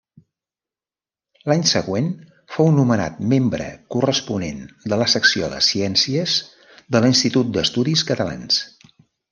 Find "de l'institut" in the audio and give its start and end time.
6.97-7.55